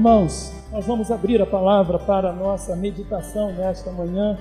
Irmãos, 0.00 0.50
nós 0.72 0.86
vamos 0.86 1.10
abrir 1.10 1.42
a 1.42 1.46
palavra 1.46 1.98
para 1.98 2.30
a 2.30 2.32
nossa 2.32 2.74
meditação 2.74 3.52
nesta 3.52 3.92
manhã. 3.92 4.38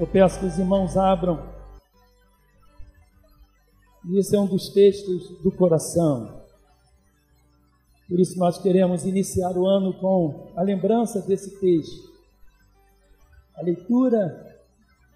Eu 0.00 0.04
peço 0.04 0.40
que 0.40 0.46
os 0.46 0.58
irmãos 0.58 0.96
abram. 0.96 1.40
E 4.04 4.18
esse 4.18 4.34
é 4.34 4.40
um 4.40 4.48
dos 4.48 4.70
textos 4.70 5.28
do 5.44 5.52
coração. 5.52 6.40
Por 8.08 8.18
isso 8.18 8.36
nós 8.36 8.58
queremos 8.58 9.04
iniciar 9.04 9.56
o 9.56 9.64
ano 9.64 9.94
com 9.94 10.48
a 10.56 10.62
lembrança 10.62 11.20
desse 11.20 11.56
texto. 11.60 12.10
A 13.54 13.62
leitura 13.62 14.58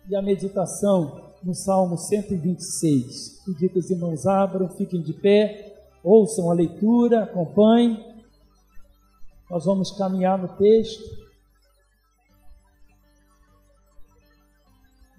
e 0.08 0.14
a 0.14 0.22
meditação 0.22 1.32
no 1.42 1.52
Salmo 1.52 1.98
126. 1.98 3.42
Pedir 3.44 3.70
que 3.70 3.80
os 3.80 3.90
irmãos 3.90 4.24
abram, 4.24 4.68
fiquem 4.68 5.02
de 5.02 5.14
pé, 5.14 5.74
ouçam 6.04 6.48
a 6.48 6.54
leitura, 6.54 7.24
acompanhem. 7.24 8.07
Nós 9.50 9.64
vamos 9.64 9.90
caminhar 9.90 10.38
no 10.38 10.48
texto. 10.56 11.02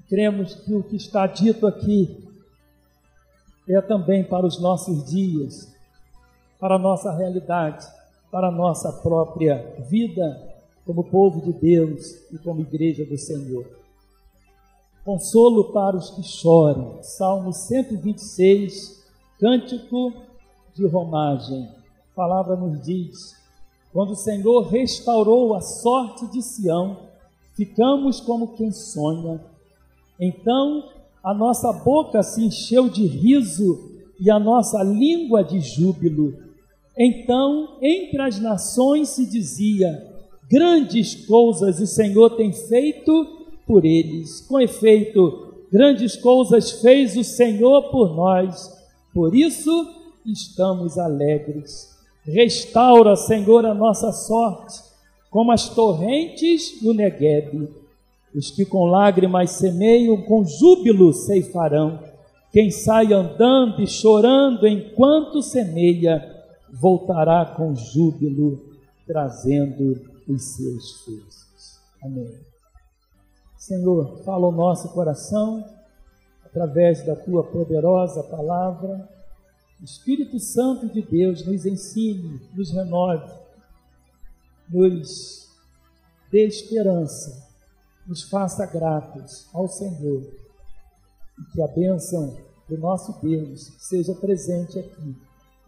Cremos 0.08 0.56
que 0.56 0.74
o 0.74 0.84
que 0.84 0.96
está 0.96 1.26
dito 1.28 1.66
aqui 1.66 2.28
é 3.68 3.82
também 3.82 4.24
para 4.24 4.46
os 4.46 4.60
nossos 4.60 5.06
dias, 5.06 5.72
para 6.60 6.76
a 6.76 6.80
nossa 6.80 7.16
realidade, 7.16 7.86
para 8.32 8.48
a 8.48 8.52
nossa 8.52 8.92
própria 8.92 9.76
vida 9.88 10.50
como 10.86 11.04
povo 11.04 11.42
de 11.42 11.54
Deus 11.54 12.16
e 12.32 12.38
como 12.40 12.62
igreja 12.62 13.06
do 13.06 13.18
Senhor. 13.18 13.66
Consolo 15.06 15.72
para 15.72 15.96
os 15.96 16.10
que 16.12 16.24
choram. 16.24 17.02
Salmo 17.02 17.54
126, 17.54 19.06
cântico 19.40 20.14
de 20.74 20.88
romagem. 20.88 21.70
A 22.12 22.16
palavra 22.16 22.56
nos 22.56 22.84
diz: 22.84 23.39
quando 23.92 24.12
o 24.12 24.16
Senhor 24.16 24.68
restaurou 24.68 25.56
a 25.56 25.62
sorte 25.62 26.28
de 26.28 26.42
Sião, 26.42 26.98
ficamos 27.56 28.20
como 28.20 28.56
quem 28.56 28.72
sonha. 28.72 29.42
Então 30.20 30.90
a 31.24 31.34
nossa 31.34 31.72
boca 31.74 32.24
se 32.24 32.44
encheu 32.44 32.88
de 32.88 33.06
riso 33.06 33.90
e 34.20 34.30
a 34.30 34.40
nossa 34.40 34.82
língua 34.84 35.44
de 35.44 35.60
júbilo. 35.60 36.34
Então, 36.98 37.78
entre 37.82 38.22
as 38.22 38.40
nações 38.40 39.10
se 39.10 39.26
dizia: 39.26 40.08
grandes 40.50 41.26
coisas 41.26 41.80
o 41.80 41.88
Senhor 41.88 42.32
tem 42.32 42.52
feito 42.52 43.26
por 43.66 43.86
eles. 43.86 44.42
Com 44.42 44.60
efeito, 44.60 45.54
grandes 45.72 46.16
coisas 46.16 46.72
fez 46.82 47.16
o 47.16 47.24
Senhor 47.24 47.90
por 47.92 48.16
nós. 48.16 48.72
Por 49.14 49.36
isso 49.36 49.88
estamos 50.26 50.98
alegres. 50.98 51.99
Restaura, 52.30 53.16
Senhor, 53.16 53.66
a 53.66 53.74
nossa 53.74 54.12
sorte, 54.12 54.82
como 55.30 55.52
as 55.52 55.70
torrentes 55.70 56.82
no 56.82 56.94
Negueb. 56.94 57.70
Os 58.34 58.52
que 58.52 58.66
com 58.66 58.86
lágrimas 58.86 59.52
semeiam, 59.52 60.22
com 60.22 60.46
júbilo 60.46 61.12
ceifarão. 61.12 62.00
Quem 62.52 62.70
sai 62.70 63.12
andando 63.14 63.82
e 63.82 63.88
chorando 63.88 64.68
enquanto 64.68 65.42
semeia, 65.42 66.24
voltará 66.72 67.46
com 67.46 67.76
júbilo, 67.76 68.60
trazendo 69.08 70.00
os 70.28 70.56
seus 70.56 70.92
frutos. 71.02 71.80
Amém. 72.04 72.30
Senhor, 73.58 74.22
fala 74.24 74.48
o 74.48 74.52
nosso 74.52 74.90
coração 74.90 75.64
através 76.46 77.06
da 77.06 77.16
tua 77.16 77.44
poderosa 77.44 78.24
palavra 78.24 79.08
Espírito 79.84 80.40
Santo 80.40 80.90
de 80.90 81.02
Deus 81.02 81.46
nos 81.46 81.66
ensine, 81.66 82.42
nos 82.54 82.72
renove, 82.72 83.32
nos 84.70 85.50
dê 86.32 86.46
esperança, 86.46 87.48
nos 88.06 88.24
faça 88.24 88.66
gratos 88.66 89.48
ao 89.54 89.68
Senhor 89.68 90.22
e 91.40 91.52
que 91.54 91.62
a 91.62 91.68
bênção 91.68 92.38
do 92.68 92.78
nosso 92.78 93.20
Deus 93.22 93.74
seja 93.80 94.14
presente 94.14 94.80
aqui, 94.80 95.16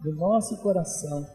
no 0.04 0.14
nosso 0.14 0.56
coração, 0.58 1.26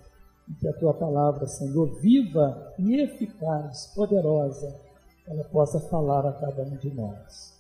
e 0.48 0.54
que 0.54 0.68
a 0.68 0.74
tua 0.74 0.94
palavra, 0.94 1.46
Senhor, 1.48 2.00
viva 2.00 2.74
e 2.80 3.02
eficaz, 3.02 3.88
poderosa, 3.96 4.80
ela 5.26 5.44
possa 5.46 5.80
falar 5.80 6.26
a 6.26 6.34
cada 6.34 6.64
um 6.64 6.78
de 6.78 6.94
nós. 6.94 7.54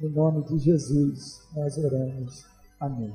Em 0.00 0.08
nome 0.08 0.42
de 0.44 0.58
Jesus, 0.58 1.42
nós 1.54 1.76
oramos. 1.76 2.46
Amém. 2.80 3.12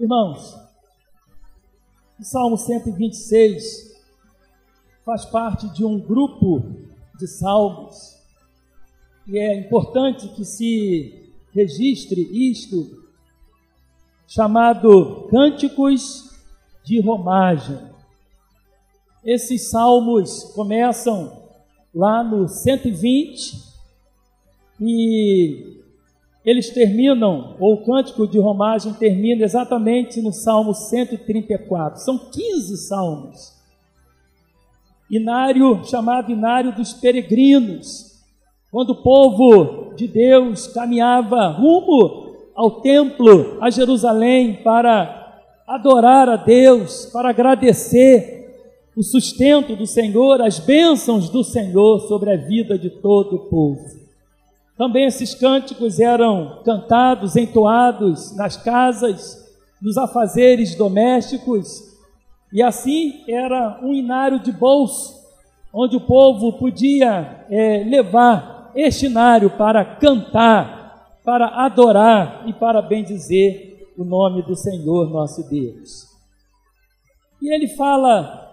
Irmãos, 0.00 0.58
o 2.18 2.24
Salmo 2.24 2.56
126 2.56 4.00
faz 5.04 5.26
parte 5.26 5.68
de 5.74 5.84
um 5.84 6.00
grupo 6.00 6.64
de 7.18 7.26
salmos 7.26 8.16
e 9.26 9.38
é 9.38 9.60
importante 9.60 10.26
que 10.28 10.42
se 10.42 11.30
registre 11.52 12.22
isto, 12.50 13.04
chamado 14.26 15.28
Cânticos 15.28 16.30
de 16.82 16.98
Romagem. 17.02 17.78
Esses 19.22 19.68
salmos 19.68 20.44
começam 20.54 21.46
lá 21.94 22.24
no 22.24 22.48
120 22.48 23.52
e 24.80 25.82
eles 26.44 26.70
terminam, 26.70 27.56
ou 27.60 27.74
o 27.74 27.84
cântico 27.84 28.26
de 28.26 28.38
romagem 28.38 28.94
termina 28.94 29.44
exatamente 29.44 30.22
no 30.22 30.32
Salmo 30.32 30.74
134. 30.74 32.00
São 32.00 32.18
15 32.18 32.76
salmos. 32.88 33.60
Inário, 35.10 35.84
chamado 35.84 36.30
Inário 36.32 36.72
dos 36.72 36.92
Peregrinos, 36.94 38.22
quando 38.70 38.90
o 38.90 39.02
povo 39.02 39.94
de 39.94 40.06
Deus 40.06 40.68
caminhava 40.68 41.48
rumo 41.48 42.30
ao 42.54 42.80
templo, 42.80 43.58
a 43.60 43.68
Jerusalém, 43.68 44.62
para 44.62 45.42
adorar 45.66 46.28
a 46.28 46.36
Deus, 46.36 47.06
para 47.06 47.30
agradecer 47.30 48.40
o 48.96 49.02
sustento 49.02 49.76
do 49.76 49.86
Senhor, 49.86 50.40
as 50.40 50.58
bênçãos 50.58 51.28
do 51.28 51.44
Senhor 51.44 52.00
sobre 52.00 52.32
a 52.32 52.36
vida 52.36 52.78
de 52.78 52.90
todo 52.90 53.36
o 53.36 53.50
povo. 53.50 53.99
Também 54.80 55.04
esses 55.04 55.34
cânticos 55.34 56.00
eram 56.00 56.62
cantados, 56.64 57.36
entoados 57.36 58.34
nas 58.34 58.56
casas, 58.56 59.36
nos 59.78 59.98
afazeres 59.98 60.74
domésticos, 60.74 61.98
e 62.50 62.62
assim 62.62 63.22
era 63.28 63.78
um 63.82 63.92
inário 63.92 64.38
de 64.40 64.50
bolso, 64.50 65.20
onde 65.70 65.98
o 65.98 66.00
povo 66.00 66.54
podia 66.54 67.44
é, 67.50 67.84
levar 67.84 68.72
este 68.74 69.04
inário 69.04 69.50
para 69.50 69.84
cantar, 69.84 71.18
para 71.22 71.62
adorar 71.62 72.44
e 72.48 72.54
para 72.54 72.80
bendizer 72.80 73.86
o 73.98 74.02
nome 74.02 74.40
do 74.40 74.56
Senhor 74.56 75.10
nosso 75.10 75.46
Deus. 75.46 76.06
E 77.42 77.52
ele 77.54 77.68
fala 77.68 78.50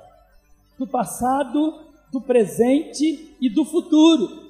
do 0.78 0.86
passado, 0.86 1.74
do 2.12 2.20
presente 2.20 3.34
e 3.40 3.50
do 3.50 3.64
futuro 3.64 4.47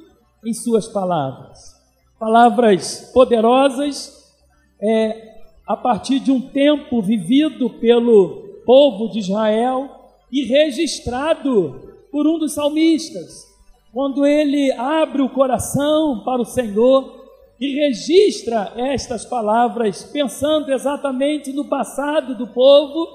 em 0.47 0.53
suas 0.53 0.87
palavras. 0.87 1.75
Palavras 2.17 3.11
poderosas 3.13 4.33
é, 4.81 5.41
a 5.67 5.75
partir 5.75 6.19
de 6.21 6.31
um 6.31 6.39
tempo 6.39 7.01
vivido 7.01 7.69
pelo 7.69 8.61
povo 8.65 9.09
de 9.09 9.19
Israel 9.19 9.89
e 10.31 10.45
registrado 10.45 11.97
por 12.09 12.25
um 12.25 12.39
dos 12.39 12.53
salmistas, 12.53 13.45
quando 13.93 14.25
ele 14.25 14.71
abre 14.71 15.21
o 15.21 15.29
coração 15.29 16.21
para 16.23 16.41
o 16.41 16.45
Senhor 16.45 17.25
e 17.59 17.75
registra 17.75 18.71
estas 18.77 19.25
palavras, 19.25 20.03
pensando 20.03 20.71
exatamente 20.71 21.51
no 21.51 21.65
passado 21.65 22.35
do 22.35 22.47
povo, 22.47 23.05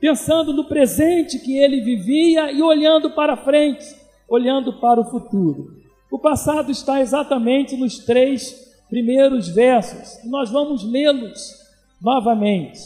pensando 0.00 0.54
no 0.54 0.64
presente 0.64 1.38
que 1.38 1.58
ele 1.58 1.82
vivia 1.82 2.50
e 2.50 2.62
olhando 2.62 3.10
para 3.10 3.36
frente, 3.36 3.84
olhando 4.26 4.72
para 4.74 5.00
o 5.00 5.04
futuro. 5.04 5.77
O 6.10 6.18
passado 6.18 6.70
está 6.70 7.00
exatamente 7.00 7.76
nos 7.76 7.98
três 7.98 8.66
primeiros 8.88 9.48
versos, 9.48 10.24
nós 10.24 10.50
vamos 10.50 10.82
lê-los 10.82 11.54
novamente. 12.00 12.80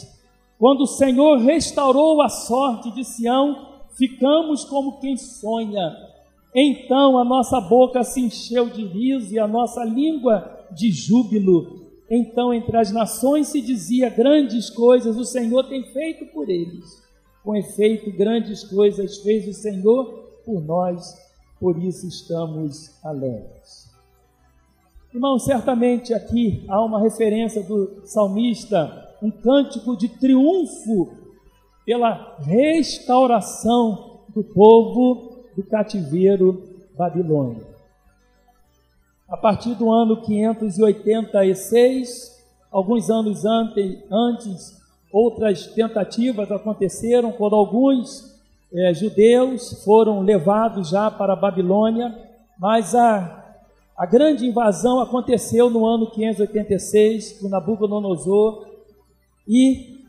Quando 0.59 0.81
o 0.81 0.87
Senhor 0.87 1.37
restaurou 1.39 2.21
a 2.21 2.27
sorte 2.27 2.91
de 2.91 3.05
Sião, 3.05 3.69
ficamos 3.97 4.65
como 4.65 4.99
quem 4.99 5.15
sonha. 5.15 5.95
Então 6.53 7.17
a 7.17 7.23
nossa 7.23 7.59
boca 7.61 8.03
se 8.03 8.19
encheu 8.19 8.69
de 8.69 8.85
riso 8.85 9.33
e 9.33 9.39
a 9.39 9.47
nossa 9.47 9.83
língua 9.85 10.65
de 10.71 10.91
júbilo. 10.91 11.81
Então 12.09 12.53
entre 12.53 12.75
as 12.77 12.91
nações 12.91 13.47
se 13.47 13.61
dizia 13.61 14.09
grandes 14.09 14.69
coisas 14.69 15.17
o 15.17 15.23
Senhor 15.23 15.63
tem 15.63 15.83
feito 15.83 16.25
por 16.27 16.49
eles. 16.49 17.01
Com 17.43 17.55
efeito, 17.55 18.11
grandes 18.11 18.63
coisas 18.63 19.17
fez 19.17 19.47
o 19.47 19.53
Senhor 19.53 20.05
por 20.45 20.61
nós 20.61 21.23
por 21.63 21.81
isso 21.81 22.05
estamos 22.05 22.93
alegres. 23.01 23.89
Irmão, 25.13 25.39
certamente 25.39 26.13
aqui 26.13 26.65
há 26.67 26.83
uma 26.83 26.99
referência 26.99 27.63
do 27.63 28.05
salmista, 28.05 29.15
um 29.21 29.31
cântico 29.31 29.95
de 29.95 30.09
triunfo 30.09 31.13
pela 31.85 32.35
restauração 32.41 34.23
do 34.35 34.43
povo 34.43 35.45
do 35.55 35.63
cativeiro 35.63 36.81
babilônico. 36.97 37.71
A 39.29 39.37
partir 39.37 39.73
do 39.75 39.89
ano 39.89 40.21
586, 40.21 42.43
alguns 42.69 43.09
anos 43.09 43.45
antes, 43.45 44.81
outras 45.13 45.67
tentativas 45.67 46.51
aconteceram 46.51 47.31
quando 47.31 47.55
alguns 47.55 48.32
é, 48.73 48.93
judeus 48.93 49.83
foram 49.83 50.21
levados 50.21 50.89
já 50.89 51.11
para 51.11 51.33
a 51.33 51.35
Babilônia, 51.35 52.17
mas 52.57 52.95
a, 52.95 53.55
a 53.95 54.05
grande 54.05 54.47
invasão 54.47 54.99
aconteceu 54.99 55.69
no 55.69 55.85
ano 55.85 56.09
586, 56.09 57.39
com 57.39 57.49
Nabucodonosor, 57.49 58.67
e 59.47 59.99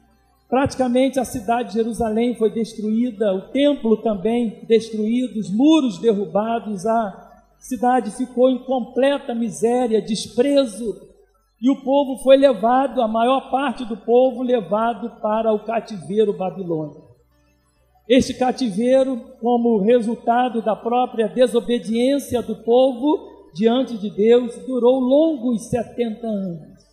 praticamente 0.49 1.21
a 1.21 1.25
cidade 1.25 1.71
de 1.71 1.75
Jerusalém 1.75 2.35
foi 2.37 2.51
destruída, 2.51 3.35
o 3.35 3.43
templo 3.43 3.99
também 3.99 4.61
destruído, 4.67 5.39
os 5.39 5.51
muros 5.51 5.99
derrubados, 5.99 6.87
a 6.87 7.33
cidade 7.59 8.11
ficou 8.13 8.49
em 8.49 8.59
completa 8.59 9.35
miséria, 9.35 10.01
desprezo, 10.01 11.03
e 11.61 11.71
o 11.71 11.83
povo 11.83 12.23
foi 12.23 12.39
levado, 12.39 13.03
a 13.03 13.09
maior 13.09 13.51
parte 13.51 13.85
do 13.85 13.97
povo 13.97 14.43
levado 14.43 15.21
para 15.21 15.53
o 15.53 15.61
cativeiro 15.61 16.33
babilônico. 16.33 17.04
Este 18.09 18.35
cativeiro, 18.35 19.17
como 19.41 19.79
resultado 19.79 20.61
da 20.61 20.77
própria 20.77 21.27
desobediência 21.27 22.43
do 22.43 22.57
povo 22.57 23.51
diante 23.55 23.97
de 23.97 24.11
Deus, 24.11 24.55
durou 24.67 25.01
longos 25.01 25.69
70 25.71 26.27
anos. 26.27 26.85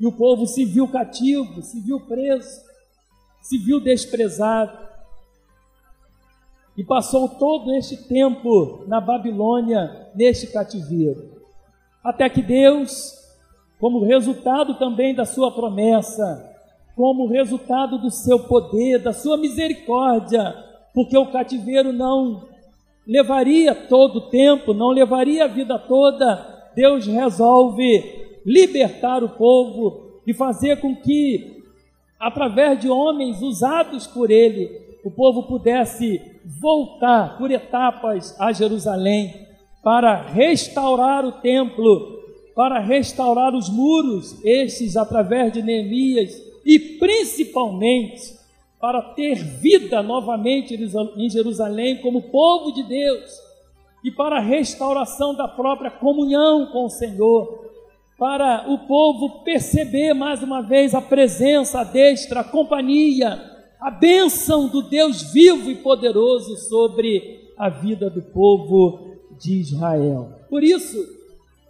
E 0.00 0.06
o 0.06 0.12
povo 0.12 0.46
se 0.46 0.64
viu 0.64 0.88
cativo, 0.88 1.60
se 1.60 1.80
viu 1.80 2.00
preso, 2.00 2.62
se 3.42 3.58
viu 3.58 3.78
desprezado. 3.78 4.78
E 6.78 6.82
passou 6.82 7.28
todo 7.28 7.74
este 7.74 8.08
tempo 8.08 8.84
na 8.86 9.00
Babilônia, 9.00 10.10
neste 10.14 10.46
cativeiro. 10.46 11.42
Até 12.02 12.30
que 12.30 12.40
Deus, 12.40 13.12
como 13.78 14.04
resultado 14.04 14.78
também 14.78 15.14
da 15.14 15.26
sua 15.26 15.52
promessa, 15.52 16.51
como 16.94 17.26
resultado 17.26 17.98
do 17.98 18.10
seu 18.10 18.40
poder, 18.40 18.98
da 18.98 19.12
sua 19.12 19.36
misericórdia, 19.36 20.54
porque 20.94 21.16
o 21.16 21.30
cativeiro 21.30 21.92
não 21.92 22.44
levaria 23.06 23.74
todo 23.74 24.16
o 24.16 24.28
tempo, 24.28 24.74
não 24.74 24.90
levaria 24.90 25.44
a 25.44 25.48
vida 25.48 25.78
toda. 25.78 26.70
Deus 26.74 27.06
resolve 27.06 28.40
libertar 28.44 29.22
o 29.22 29.30
povo 29.30 30.20
e 30.26 30.34
fazer 30.34 30.80
com 30.80 30.94
que, 30.94 31.62
através 32.18 32.80
de 32.80 32.88
homens 32.88 33.40
usados 33.42 34.06
por 34.06 34.30
ele, 34.30 34.70
o 35.04 35.10
povo 35.10 35.44
pudesse 35.44 36.20
voltar 36.60 37.36
por 37.38 37.50
etapas 37.50 38.38
a 38.40 38.52
Jerusalém 38.52 39.34
para 39.82 40.14
restaurar 40.14 41.24
o 41.24 41.32
templo, 41.32 42.20
para 42.54 42.78
restaurar 42.78 43.54
os 43.54 43.68
muros, 43.68 44.38
estes 44.44 44.96
através 44.96 45.52
de 45.52 45.62
Neemias 45.62 46.51
e 46.64 46.78
principalmente 46.78 48.40
para 48.80 49.00
ter 49.00 49.36
vida 49.36 50.02
novamente 50.02 50.74
em 50.74 51.30
Jerusalém 51.30 52.00
como 52.00 52.22
povo 52.22 52.72
de 52.72 52.82
Deus 52.82 53.30
e 54.04 54.10
para 54.10 54.38
a 54.38 54.40
restauração 54.40 55.34
da 55.34 55.46
própria 55.46 55.90
comunhão 55.90 56.66
com 56.66 56.86
o 56.86 56.90
Senhor, 56.90 57.70
para 58.18 58.68
o 58.68 58.78
povo 58.80 59.44
perceber 59.44 60.14
mais 60.14 60.42
uma 60.42 60.60
vez 60.60 60.94
a 60.94 61.00
presença, 61.00 61.84
destra, 61.84 62.40
a 62.40 62.44
companhia, 62.44 63.40
a 63.80 63.90
bênção 63.90 64.68
do 64.68 64.82
Deus 64.82 65.32
vivo 65.32 65.70
e 65.70 65.76
poderoso 65.76 66.56
sobre 66.56 67.52
a 67.56 67.68
vida 67.68 68.10
do 68.10 68.22
povo 68.22 69.16
de 69.40 69.60
Israel. 69.60 70.40
Por 70.50 70.62
isso, 70.64 70.98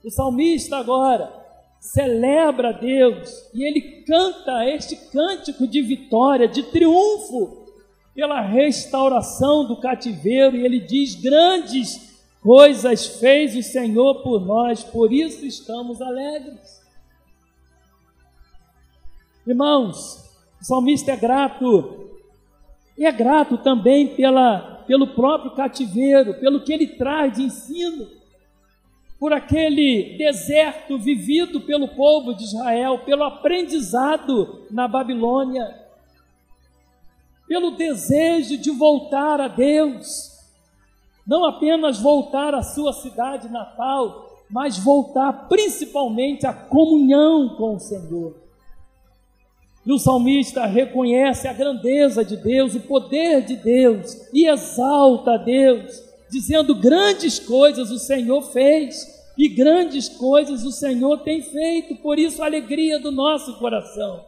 o 0.02 0.10
salmista 0.10 0.78
agora 0.78 1.41
celebra 1.82 2.68
a 2.68 2.72
Deus 2.72 3.50
e 3.52 3.64
ele 3.64 4.04
canta 4.06 4.64
este 4.68 4.94
cântico 5.10 5.66
de 5.66 5.82
vitória, 5.82 6.46
de 6.46 6.62
triunfo 6.62 7.66
pela 8.14 8.40
restauração 8.40 9.66
do 9.66 9.80
cativeiro, 9.80 10.56
e 10.56 10.64
ele 10.64 10.78
diz: 10.78 11.16
Grandes 11.16 12.22
coisas 12.40 13.06
fez 13.18 13.56
o 13.56 13.62
Senhor 13.64 14.22
por 14.22 14.40
nós, 14.46 14.84
por 14.84 15.12
isso 15.12 15.44
estamos 15.44 16.00
alegres. 16.00 16.80
Irmãos, 19.44 20.30
o 20.60 20.64
salmista 20.64 21.10
é 21.10 21.16
grato, 21.16 22.10
e 22.96 23.04
é 23.04 23.10
grato 23.10 23.58
também 23.58 24.14
pela, 24.14 24.84
pelo 24.86 25.08
próprio 25.08 25.50
cativeiro, 25.56 26.34
pelo 26.34 26.60
que 26.60 26.72
ele 26.72 26.86
traz 26.86 27.32
de 27.34 27.42
ensino 27.42 28.21
por 29.22 29.32
aquele 29.32 30.16
deserto 30.18 30.98
vivido 30.98 31.60
pelo 31.60 31.86
povo 31.86 32.34
de 32.34 32.42
Israel, 32.42 33.04
pelo 33.04 33.22
aprendizado 33.22 34.66
na 34.68 34.88
Babilônia, 34.88 35.80
pelo 37.46 37.70
desejo 37.70 38.58
de 38.58 38.72
voltar 38.72 39.40
a 39.40 39.46
Deus, 39.46 40.28
não 41.24 41.44
apenas 41.44 42.00
voltar 42.00 42.52
à 42.52 42.64
sua 42.64 42.92
cidade 42.92 43.48
natal, 43.48 44.42
mas 44.50 44.76
voltar 44.76 45.46
principalmente 45.48 46.44
à 46.44 46.52
comunhão 46.52 47.50
com 47.50 47.76
o 47.76 47.78
Senhor. 47.78 48.34
E 49.86 49.92
o 49.92 50.00
salmista 50.00 50.66
reconhece 50.66 51.46
a 51.46 51.52
grandeza 51.52 52.24
de 52.24 52.36
Deus, 52.36 52.74
o 52.74 52.80
poder 52.80 53.44
de 53.44 53.54
Deus 53.54 54.32
e 54.34 54.48
exalta 54.48 55.34
a 55.34 55.36
Deus 55.36 56.11
dizendo: 56.32 56.74
grandes 56.74 57.38
coisas 57.38 57.90
o 57.90 57.98
Senhor 57.98 58.42
fez 58.50 59.06
e 59.36 59.48
grandes 59.48 60.08
coisas 60.08 60.64
o 60.64 60.72
Senhor 60.72 61.18
tem 61.18 61.42
feito, 61.42 61.94
por 61.96 62.18
isso 62.18 62.42
a 62.42 62.46
alegria 62.46 62.98
do 62.98 63.12
nosso 63.12 63.58
coração. 63.58 64.24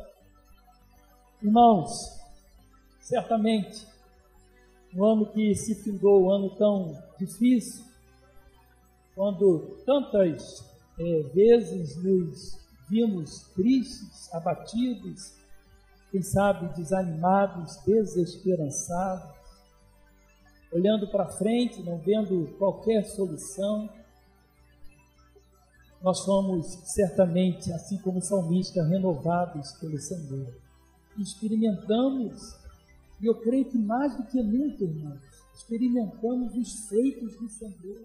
Irmãos, 1.43 2.11
certamente, 3.01 3.87
no 4.93 5.05
ano 5.05 5.27
que 5.27 5.55
se 5.55 5.75
findou, 5.75 6.25
um 6.25 6.31
ano 6.31 6.51
tão 6.51 7.03
difícil, 7.19 7.85
quando 9.15 9.79
tantas 9.87 10.65
é, 10.99 11.23
vezes 11.35 11.97
nos 12.03 12.59
vimos 12.89 13.49
tristes, 13.55 14.33
abatidos, 14.33 15.35
quem 16.11 16.23
sabe 16.23 16.75
desanimados, 16.77 17.77
desesperançados, 17.87 19.44
olhando 20.75 21.07
para 21.07 21.29
frente, 21.29 21.81
não 21.83 21.99
vendo 21.99 22.53
qualquer 22.59 23.05
solução. 23.05 23.89
Nós 26.03 26.25
fomos 26.25 26.67
certamente, 26.85 27.73
assim 27.73 27.97
como 27.99 28.19
o 28.19 28.23
salmista, 28.23 28.83
renovados 28.83 29.73
pelo 29.75 29.99
Senhor. 29.99 30.53
Experimentamos, 31.17 32.57
e 33.21 33.27
eu 33.27 33.37
creio 33.37 33.65
que 33.67 33.79
mais 33.79 34.17
do 34.17 34.25
que 34.25 34.43
nunca, 34.43 34.83
irmãos, 34.83 35.21
experimentamos 35.55 36.57
os 36.57 36.89
feitos 36.89 37.37
do 37.37 37.49
Senhor. 37.49 38.03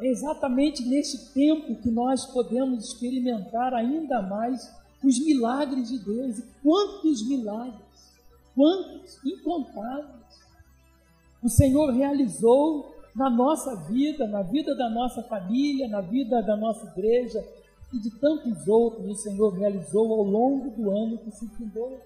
É 0.00 0.06
exatamente 0.06 0.84
neste 0.84 1.32
tempo 1.32 1.80
que 1.80 1.90
nós 1.90 2.26
podemos 2.26 2.84
experimentar 2.84 3.72
ainda 3.72 4.20
mais 4.20 4.70
os 5.02 5.18
milagres 5.18 5.88
de 5.88 5.98
Deus. 5.98 6.38
E 6.38 6.42
quantos 6.62 7.26
milagres, 7.26 7.82
quantos 8.54 9.18
incontáveis 9.24 10.17
o 11.48 11.50
Senhor 11.50 11.90
realizou 11.92 12.94
na 13.14 13.30
nossa 13.30 13.74
vida, 13.74 14.28
na 14.28 14.42
vida 14.42 14.74
da 14.76 14.90
nossa 14.90 15.22
família, 15.22 15.88
na 15.88 16.02
vida 16.02 16.42
da 16.42 16.54
nossa 16.54 16.86
igreja 16.88 17.42
e 17.90 17.98
de 17.98 18.10
tantos 18.10 18.68
outros 18.68 19.06
o 19.06 19.14
Senhor 19.14 19.54
realizou 19.54 20.12
ao 20.12 20.22
longo 20.22 20.70
do 20.70 20.90
ano 20.90 21.16
que 21.16 21.30
se 21.30 21.48
findou. 21.56 21.98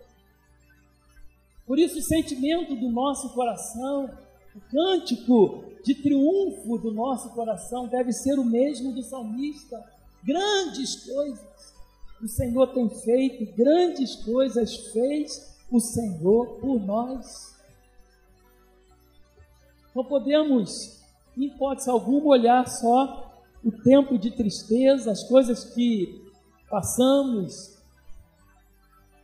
Por 1.66 1.76
isso, 1.76 1.98
o 1.98 2.02
sentimento 2.02 2.76
do 2.76 2.88
nosso 2.88 3.34
coração, 3.34 4.08
o 4.54 4.60
cântico 4.70 5.64
de 5.84 5.96
triunfo 5.96 6.78
do 6.78 6.92
nosso 6.92 7.30
coração 7.30 7.88
deve 7.88 8.12
ser 8.12 8.38
o 8.38 8.44
mesmo 8.44 8.92
do 8.92 9.02
salmista. 9.02 9.82
Grandes 10.22 11.04
coisas 11.04 11.74
o 12.22 12.28
Senhor 12.28 12.68
tem 12.68 12.88
feito, 12.88 13.56
grandes 13.56 14.14
coisas 14.14 14.76
fez 14.92 15.56
o 15.68 15.80
Senhor 15.80 16.60
por 16.60 16.80
nós. 16.80 17.51
Não 19.94 20.04
podemos, 20.04 21.02
em 21.36 21.44
hipótese 21.44 21.90
alguma, 21.90 22.28
olhar 22.28 22.66
só 22.66 23.30
o 23.64 23.70
tempo 23.70 24.18
de 24.18 24.30
tristeza, 24.30 25.10
as 25.10 25.22
coisas 25.22 25.64
que 25.64 26.22
passamos, 26.68 27.76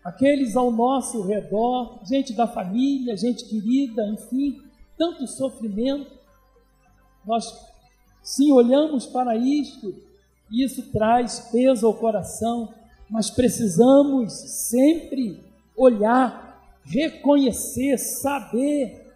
aqueles 0.05 0.57
ao 0.57 0.71
nosso 0.71 1.23
redor, 1.23 2.01
gente 2.05 2.33
da 2.33 2.47
família, 2.47 3.17
gente 3.17 3.45
querida, 3.45 4.07
enfim, 4.09 4.63
tanto 4.97 5.27
sofrimento. 5.27 6.11
Nós 7.25 7.53
sim 8.23 8.53
olhamos 8.53 9.07
para 9.07 9.37
isto, 9.37 9.95
e 10.51 10.63
isso 10.63 10.91
traz 10.93 11.49
peso 11.51 11.87
ao 11.87 11.95
coração, 11.95 12.73
mas 13.09 13.31
precisamos 13.31 14.33
sempre 14.33 15.43
olhar, 15.77 16.63
reconhecer, 16.85 17.97
saber 17.99 19.08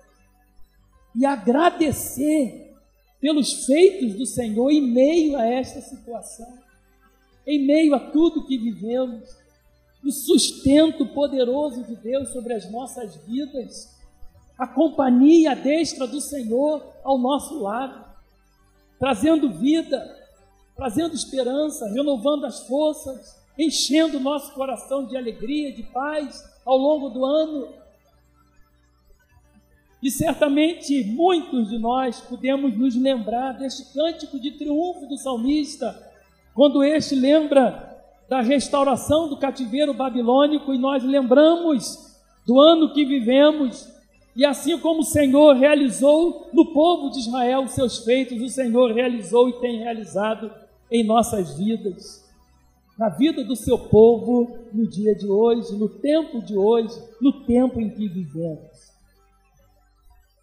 e 1.14 1.26
agradecer 1.26 2.75
pelos 3.21 3.66
feitos 3.66 4.14
do 4.14 4.26
Senhor 4.26 4.71
em 4.71 4.81
meio 4.81 5.37
a 5.37 5.47
esta 5.47 5.81
situação, 5.81 6.59
em 7.47 7.64
meio 7.64 7.95
a 7.95 8.00
tudo 8.00 8.47
que 8.47 8.59
vivemos, 8.59 9.37
o 10.04 10.11
sustento 10.11 11.07
poderoso 11.07 11.85
de 11.85 11.95
Deus 11.95 12.31
sobre 12.31 12.54
as 12.54 12.69
nossas 12.71 13.14
vidas, 13.16 13.97
a 14.59 14.66
companhia 14.66 15.54
destra 15.54 16.07
do 16.07 16.21
Senhor 16.21 16.83
ao 17.04 17.19
nosso 17.19 17.61
lado, 17.61 18.04
trazendo 18.99 19.50
vida, 19.50 20.19
trazendo 20.75 21.14
esperança, 21.14 21.88
renovando 21.88 22.45
as 22.45 22.66
forças, 22.66 23.40
enchendo 23.59 24.16
o 24.16 24.21
nosso 24.21 24.52
coração 24.54 25.07
de 25.07 25.16
alegria, 25.16 25.73
de 25.73 25.83
paz 25.85 26.45
ao 26.64 26.76
longo 26.76 27.09
do 27.11 27.25
ano. 27.25 27.69
E 30.02 30.11
certamente 30.11 31.04
muitos 31.04 31.71
de 31.71 31.78
nós 31.78 32.21
podemos 32.21 32.76
nos 32.76 32.97
lembrar 32.97 33.52
deste 33.52 33.92
cântico 33.94 34.38
de 34.40 34.50
triunfo 34.52 35.06
do 35.06 35.16
salmista, 35.16 35.97
quando 36.54 36.82
este 36.82 37.14
lembra 37.14 37.88
da 38.28 38.40
restauração 38.40 39.28
do 39.28 39.37
cativeiro 39.37 39.94
babilônico 39.94 40.75
e 40.75 40.78
nós 40.78 41.04
lembramos 41.04 42.18
do 42.47 42.61
ano 42.61 42.92
que 42.92 43.04
vivemos. 43.04 43.88
E 44.35 44.44
assim 44.44 44.78
como 44.78 45.00
o 45.00 45.04
Senhor 45.04 45.54
realizou 45.54 46.49
no 46.52 46.73
povo 46.73 47.11
de 47.11 47.21
Israel 47.21 47.62
os 47.62 47.73
seus 47.73 47.99
feitos, 48.04 48.40
o 48.42 48.49
Senhor 48.49 48.92
realizou 48.92 49.49
e 49.49 49.61
tem 49.61 49.78
realizado 49.78 50.50
em 50.90 51.04
nossas 51.04 51.56
vidas 51.56 52.23
na 52.99 53.09
vida 53.09 53.42
do 53.42 53.56
seu 53.56 53.78
povo 53.78 54.59
no 54.73 54.87
dia 54.87 55.14
de 55.14 55.26
hoje, 55.26 55.75
no 55.76 55.88
tempo 55.88 56.40
de 56.40 56.56
hoje, 56.56 56.94
no 57.21 57.44
tempo 57.44 57.80
em 57.80 57.90
que 57.90 58.06
vivemos. 58.06 58.91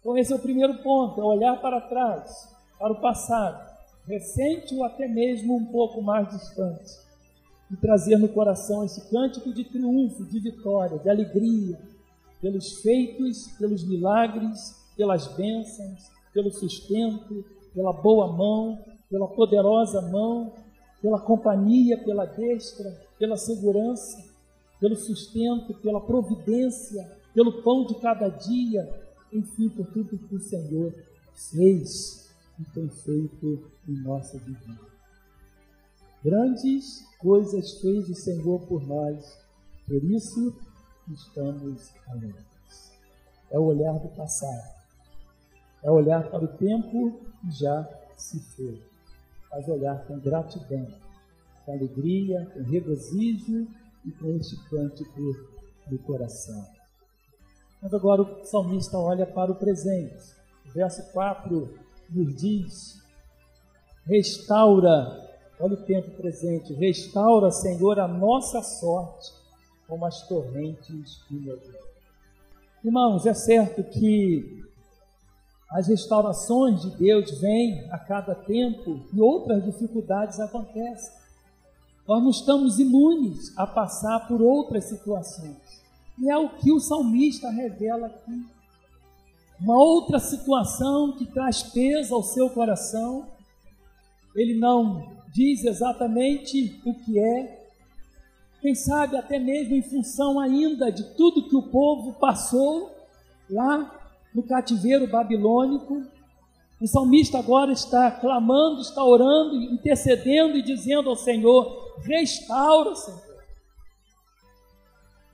Então, 0.00 0.16
esse 0.16 0.32
é 0.32 0.36
o 0.36 0.40
primeiro 0.40 0.82
ponto: 0.82 1.20
é 1.20 1.24
olhar 1.24 1.60
para 1.60 1.80
trás, 1.80 2.48
para 2.78 2.92
o 2.92 3.00
passado, 3.00 3.70
recente 4.06 4.74
ou 4.74 4.84
até 4.84 5.06
mesmo 5.06 5.56
um 5.56 5.66
pouco 5.66 6.02
mais 6.02 6.28
distante, 6.30 6.90
e 7.70 7.76
trazer 7.76 8.16
no 8.16 8.28
coração 8.28 8.84
esse 8.84 9.08
cântico 9.10 9.52
de 9.52 9.64
triunfo, 9.64 10.24
de 10.24 10.40
vitória, 10.40 10.98
de 10.98 11.08
alegria, 11.08 11.78
pelos 12.40 12.80
feitos, 12.80 13.48
pelos 13.58 13.84
milagres, 13.84 14.74
pelas 14.96 15.26
bênçãos, 15.36 16.10
pelo 16.32 16.50
sustento, 16.50 17.44
pela 17.74 17.92
boa 17.92 18.26
mão, 18.32 18.78
pela 19.08 19.28
poderosa 19.28 20.00
mão 20.02 20.52
pela 21.02 21.18
companhia, 21.18 21.98
pela 21.98 22.26
destra, 22.26 22.94
pela 23.18 23.36
segurança, 23.36 24.22
pelo 24.78 24.96
sustento, 24.96 25.74
pela 25.74 26.00
providência, 26.00 27.10
pelo 27.34 27.62
pão 27.62 27.86
de 27.86 27.94
cada 27.96 28.28
dia, 28.28 28.88
enfim, 29.32 29.68
por 29.68 29.86
tudo 29.86 30.18
que 30.18 30.34
o 30.34 30.40
Senhor 30.40 30.94
fez 31.34 32.30
e 32.58 32.64
tem 32.72 32.88
feito 32.88 33.70
em 33.88 33.92
nossa 34.02 34.38
vida. 34.38 34.78
Grandes 36.22 37.04
coisas 37.18 37.80
fez 37.80 38.08
o 38.08 38.14
Senhor 38.14 38.60
por 38.66 38.86
nós, 38.86 39.38
por 39.86 40.02
isso 40.04 40.54
estamos 41.08 41.92
alegres. 42.08 42.92
É 43.50 43.58
o 43.58 43.64
olhar 43.64 43.98
do 43.98 44.08
passado, 44.10 44.74
é 45.82 45.90
olhar 45.90 46.30
para 46.30 46.44
o 46.44 46.48
tempo 46.48 47.20
que 47.40 47.50
já 47.50 47.88
se 48.16 48.38
foi 48.54 48.90
faz 49.50 49.68
olhar 49.68 50.06
com 50.06 50.18
gratidão, 50.20 50.86
com 51.66 51.72
alegria, 51.72 52.46
com 52.54 52.62
regozijo 52.62 53.66
e 54.04 54.12
com 54.12 54.30
este 54.36 54.56
cântico 54.68 55.20
do 55.88 55.98
coração. 55.98 56.79
Mas 57.82 57.94
agora 57.94 58.22
o 58.22 58.44
salmista 58.44 58.98
olha 58.98 59.26
para 59.26 59.50
o 59.50 59.54
presente. 59.54 60.34
O 60.68 60.72
verso 60.72 61.02
4 61.12 61.74
nos 62.10 62.36
diz: 62.36 63.02
Restaura, 64.06 65.30
olha 65.58 65.74
o 65.74 65.84
tempo 65.84 66.10
presente, 66.12 66.74
restaura, 66.74 67.50
Senhor, 67.50 67.98
a 67.98 68.08
nossa 68.08 68.62
sorte 68.62 69.32
como 69.88 70.06
as 70.06 70.26
torrentes 70.28 71.20
do 71.28 71.40
meu 71.40 71.58
Irmãos, 72.82 73.26
é 73.26 73.34
certo 73.34 73.82
que 73.84 74.62
as 75.70 75.88
restaurações 75.88 76.82
de 76.82 76.90
Deus 76.96 77.40
vêm 77.40 77.88
a 77.90 77.98
cada 77.98 78.34
tempo 78.34 79.00
e 79.12 79.20
outras 79.20 79.64
dificuldades 79.64 80.40
acontecem. 80.40 81.12
Nós 82.08 82.22
não 82.22 82.30
estamos 82.30 82.78
imunes 82.78 83.56
a 83.56 83.66
passar 83.66 84.26
por 84.26 84.40
outras 84.40 84.84
situações. 84.84 85.79
E 86.18 86.30
é 86.30 86.36
o 86.36 86.48
que 86.50 86.72
o 86.72 86.80
salmista 86.80 87.50
revela 87.50 88.06
aqui. 88.06 88.44
Uma 89.60 89.76
outra 89.76 90.18
situação 90.18 91.12
que 91.12 91.26
traz 91.26 91.62
peso 91.62 92.14
ao 92.14 92.22
seu 92.22 92.48
coração. 92.48 93.28
Ele 94.34 94.58
não 94.58 95.12
diz 95.32 95.64
exatamente 95.64 96.80
o 96.84 96.94
que 96.94 97.18
é. 97.18 97.60
Quem 98.60 98.74
sabe 98.74 99.16
até 99.16 99.38
mesmo 99.38 99.74
em 99.74 99.82
função 99.82 100.38
ainda 100.38 100.90
de 100.90 101.14
tudo 101.14 101.48
que 101.48 101.56
o 101.56 101.62
povo 101.62 102.14
passou 102.14 102.94
lá 103.48 104.00
no 104.34 104.42
cativeiro 104.42 105.06
babilônico. 105.06 106.04
O 106.80 106.86
salmista 106.86 107.38
agora 107.38 107.72
está 107.72 108.10
clamando, 108.10 108.80
está 108.80 109.04
orando, 109.04 109.54
intercedendo 109.56 110.56
e 110.56 110.62
dizendo 110.62 111.10
ao 111.10 111.16
Senhor: 111.16 111.94
restaura, 112.02 112.94
Senhor. 112.94 113.29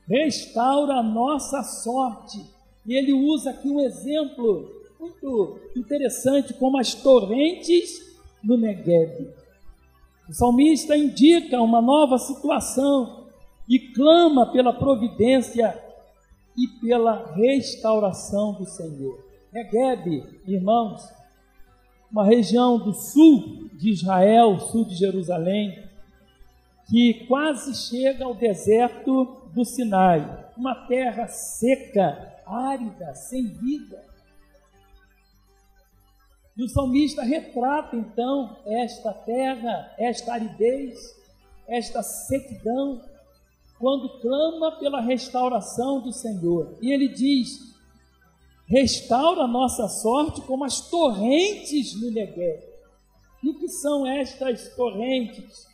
Restaura 0.09 0.95
a 0.95 1.03
nossa 1.03 1.63
sorte. 1.63 2.41
E 2.87 2.95
ele 2.95 3.13
usa 3.13 3.51
aqui 3.51 3.69
um 3.69 3.81
exemplo 3.81 4.71
muito 4.99 5.59
interessante, 5.77 6.55
como 6.55 6.79
as 6.79 6.95
torrentes 6.95 8.17
no 8.43 8.57
Negev. 8.57 9.29
O 10.29 10.33
salmista 10.33 10.97
indica 10.97 11.61
uma 11.61 11.81
nova 11.81 12.19
situação 12.19 13.27
e 13.69 13.79
clama 13.79 14.47
pela 14.47 14.73
providência 14.73 15.81
e 16.57 16.67
pela 16.81 17.35
restauração 17.35 18.55
do 18.55 18.65
Senhor. 18.65 19.25
Negueb, 19.53 20.25
irmãos, 20.47 21.03
uma 22.11 22.25
região 22.25 22.79
do 22.79 22.93
sul 22.93 23.69
de 23.73 23.91
Israel, 23.91 24.59
sul 24.61 24.85
de 24.85 24.95
Jerusalém, 24.95 25.86
que 26.89 27.27
quase 27.27 27.75
chega 27.75 28.25
ao 28.25 28.35
deserto 28.35 29.49
do 29.53 29.65
Sinai, 29.65 30.53
uma 30.57 30.75
terra 30.87 31.27
seca, 31.27 32.41
árida, 32.47 33.15
sem 33.15 33.49
vida. 33.49 34.05
E 36.57 36.63
o 36.63 36.69
salmista 36.69 37.23
retrata 37.23 37.97
então 37.97 38.57
esta 38.65 39.13
terra, 39.13 39.95
esta 39.99 40.35
aridez, 40.35 41.15
esta 41.67 42.03
sequidão, 42.03 43.03
quando 43.79 44.21
clama 44.21 44.73
pela 44.79 45.01
restauração 45.01 46.01
do 46.01 46.13
Senhor. 46.13 46.79
E 46.81 46.93
ele 46.93 47.09
diz: 47.09 47.75
restaura 48.67 49.43
a 49.43 49.49
nossa 49.49 49.89
sorte 49.89 50.41
como 50.43 50.65
as 50.65 50.89
torrentes 50.89 52.01
no 52.01 52.11
Negev. 52.11 52.63
E 53.43 53.51
o 53.51 53.59
que 53.59 53.69
são 53.69 54.07
estas 54.07 54.75
torrentes? 54.75 55.67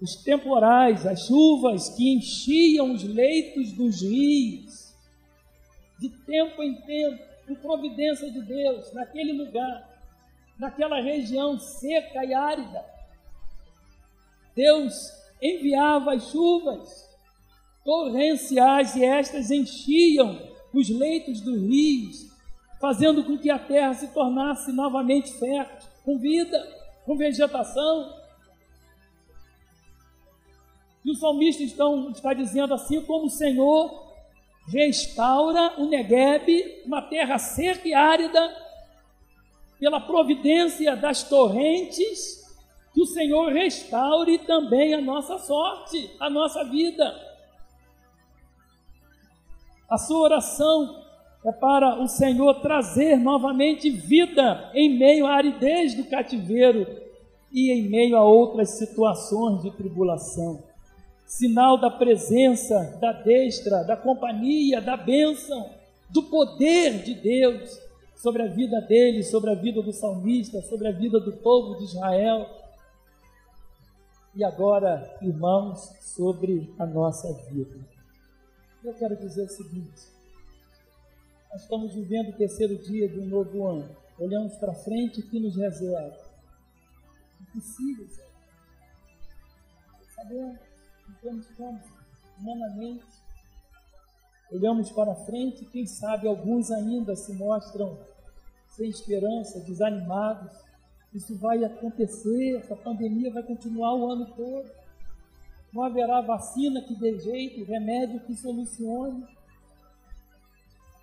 Os 0.00 0.16
temporais, 0.16 1.06
as 1.06 1.26
chuvas 1.26 1.90
que 1.90 2.14
enchiam 2.14 2.92
os 2.92 3.02
leitos 3.02 3.72
dos 3.72 4.00
rios, 4.02 4.94
de 5.98 6.08
tempo 6.08 6.62
em 6.62 6.74
tempo, 6.82 7.22
por 7.46 7.58
providência 7.58 8.30
de 8.30 8.40
Deus, 8.40 8.92
naquele 8.92 9.32
lugar, 9.32 9.88
naquela 10.58 11.00
região 11.00 11.58
seca 11.58 12.24
e 12.24 12.32
árida. 12.32 12.84
Deus 14.54 15.12
enviava 15.42 16.14
as 16.14 16.30
chuvas 16.30 17.08
torrenciais 17.84 18.94
e 18.94 19.04
estas 19.04 19.50
enchiam 19.50 20.38
os 20.72 20.88
leitos 20.88 21.40
dos 21.40 21.60
rios, 21.60 22.30
fazendo 22.80 23.24
com 23.24 23.36
que 23.36 23.50
a 23.50 23.58
terra 23.58 23.94
se 23.94 24.08
tornasse 24.08 24.72
novamente 24.72 25.32
fértil, 25.32 25.88
com 26.04 26.18
vida, 26.18 26.58
com 27.04 27.16
vegetação. 27.16 28.19
E 31.04 31.10
o 31.10 31.14
salmista 31.14 31.62
então 31.62 32.10
está 32.10 32.34
dizendo 32.34 32.74
assim 32.74 33.00
como 33.02 33.26
o 33.26 33.30
Senhor 33.30 34.10
restaura 34.68 35.74
o 35.78 35.86
Negueb, 35.86 36.82
uma 36.84 37.02
terra 37.02 37.38
seca 37.38 37.88
e 37.88 37.94
árida, 37.94 38.56
pela 39.78 40.00
providência 40.00 40.94
das 40.94 41.24
torrentes, 41.24 42.40
que 42.92 43.00
o 43.00 43.06
Senhor 43.06 43.50
restaure 43.52 44.38
também 44.40 44.94
a 44.94 45.00
nossa 45.00 45.38
sorte, 45.38 46.10
a 46.20 46.28
nossa 46.28 46.64
vida. 46.64 47.14
A 49.88 49.96
sua 49.96 50.20
oração 50.20 51.02
é 51.44 51.50
para 51.50 52.00
o 52.00 52.06
Senhor 52.06 52.60
trazer 52.60 53.16
novamente 53.16 53.88
vida 53.88 54.70
em 54.74 54.98
meio 54.98 55.26
à 55.26 55.34
aridez 55.34 55.94
do 55.94 56.04
cativeiro 56.04 56.86
e 57.50 57.72
em 57.72 57.88
meio 57.88 58.16
a 58.16 58.22
outras 58.22 58.70
situações 58.78 59.62
de 59.62 59.70
tribulação. 59.70 60.69
Sinal 61.30 61.80
da 61.80 61.88
presença, 61.88 62.98
da 63.00 63.12
destra, 63.12 63.84
da 63.84 63.96
companhia, 63.96 64.80
da 64.80 64.96
bênção, 64.96 65.70
do 66.08 66.24
poder 66.24 67.04
de 67.04 67.14
Deus 67.14 67.80
sobre 68.16 68.42
a 68.42 68.48
vida 68.48 68.80
dele, 68.80 69.22
sobre 69.22 69.50
a 69.50 69.54
vida 69.54 69.80
do 69.80 69.92
salmista, 69.92 70.60
sobre 70.62 70.88
a 70.88 70.90
vida 70.90 71.20
do 71.20 71.30
povo 71.36 71.78
de 71.78 71.84
Israel. 71.84 72.50
E 74.34 74.42
agora, 74.42 75.16
irmãos, 75.22 75.78
sobre 76.00 76.74
a 76.76 76.84
nossa 76.84 77.32
vida. 77.48 77.78
Eu 78.82 78.92
quero 78.94 79.14
dizer 79.14 79.44
o 79.44 79.48
seguinte: 79.48 80.02
nós 81.52 81.62
estamos 81.62 81.94
vivendo 81.94 82.30
o 82.30 82.36
terceiro 82.36 82.76
dia 82.76 83.08
de 83.08 83.20
um 83.20 83.26
novo 83.26 83.68
ano. 83.68 83.88
Olhamos 84.18 84.56
para 84.56 84.74
frente, 84.74 85.20
o 85.20 85.30
que 85.30 85.38
nos 85.38 85.56
reserva? 85.56 86.18
Impossível, 87.40 88.08
Sabemos, 90.16 90.69
como, 91.20 91.80
humanamente. 92.38 93.04
Olhamos 94.50 94.90
para 94.90 95.14
frente, 95.14 95.64
quem 95.66 95.86
sabe 95.86 96.26
alguns 96.26 96.70
ainda 96.70 97.14
se 97.14 97.32
mostram 97.32 97.96
sem 98.68 98.88
esperança, 98.88 99.60
desanimados. 99.60 100.52
Isso 101.14 101.36
vai 101.36 101.62
acontecer, 101.64 102.56
essa 102.56 102.74
pandemia 102.76 103.32
vai 103.32 103.42
continuar 103.42 103.94
o 103.94 104.10
ano 104.10 104.26
todo. 104.34 104.70
Não 105.72 105.84
haverá 105.84 106.20
vacina 106.20 106.82
que 106.82 106.94
dê 106.96 107.18
jeito, 107.18 107.64
remédio 107.64 108.20
que 108.20 108.34
solucione. 108.34 109.24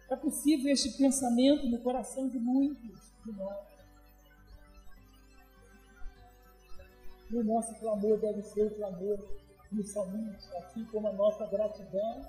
É 0.10 0.16
possível 0.16 0.72
este 0.72 0.98
pensamento 0.98 1.68
no 1.68 1.80
coração 1.80 2.28
de 2.28 2.40
muitos 2.40 3.12
de 3.26 3.32
nós. 3.32 3.68
E 7.30 7.36
o 7.36 7.44
nosso 7.44 7.76
clamor 7.76 8.18
deve 8.20 8.42
ser 8.42 8.68
o 8.68 8.76
clamor 8.76 9.20
do 9.72 9.84
salmista, 9.84 10.58
assim 10.60 10.86
como 10.86 11.08
a 11.08 11.14
nossa 11.14 11.46
gratidão, 11.48 12.22